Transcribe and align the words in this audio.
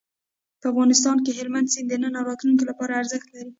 په 0.59 0.65
افغانستان 0.71 1.17
کې 1.25 1.31
هلمند 1.37 1.71
سیند 1.73 1.87
د 1.89 1.93
نن 2.03 2.13
او 2.19 2.27
راتلونکي 2.29 2.63
لپاره 2.67 2.97
ارزښت 3.01 3.27
لري. 3.31 3.49